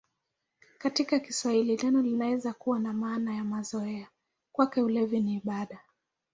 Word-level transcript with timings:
Katika 0.77 1.19
Kiswahili 1.19 1.77
neno 1.77 2.01
linaweza 2.01 2.53
kuwa 2.53 2.79
na 2.79 2.93
maana 2.93 3.35
ya 3.35 3.43
mazoea: 3.43 4.07
"Kwake 4.51 4.81
ulevi 4.81 5.19
ni 5.19 5.33
ibada". 5.33 5.79